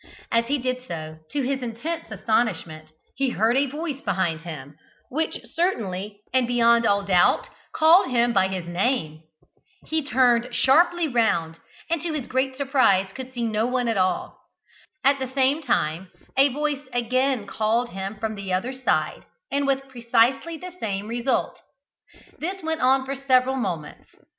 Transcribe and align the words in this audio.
As 0.31 0.47
he 0.47 0.57
did 0.57 0.81
so, 0.87 1.19
to 1.29 1.43
his 1.43 1.61
intense 1.61 2.09
astonishment 2.09 2.89
he 3.15 3.29
heard 3.29 3.55
a 3.55 3.69
voice 3.69 4.01
behind 4.01 4.39
him, 4.41 4.75
which 5.09 5.37
certainly, 5.53 6.21
and 6.33 6.47
beyond 6.47 6.87
all 6.87 7.03
doubt, 7.03 7.49
called 7.71 8.09
him 8.09 8.33
by 8.33 8.47
his 8.47 8.65
name. 8.65 9.21
He 9.85 10.01
turned 10.03 10.55
sharply 10.55 11.07
round, 11.07 11.59
and 11.87 12.01
to 12.01 12.13
his 12.13 12.25
great 12.25 12.57
surprise 12.57 13.11
could 13.13 13.31
see 13.31 13.43
no 13.43 13.67
one 13.67 13.87
at 13.87 13.95
all. 13.95 14.39
At 15.03 15.19
the 15.19 15.27
same 15.31 15.61
time 15.61 16.09
a 16.35 16.47
voice 16.49 16.81
again 16.91 17.45
called 17.45 17.89
him 17.89 18.15
from 18.17 18.33
the 18.33 18.51
other 18.53 18.73
side, 18.73 19.25
and 19.51 19.67
with 19.67 19.87
precisely 19.87 20.57
the 20.57 20.73
same 20.79 21.09
result. 21.09 21.61
This 22.39 22.63
went 22.63 22.81
on 22.81 23.05
for 23.05 23.13
several 23.13 23.55
moments. 23.55 24.09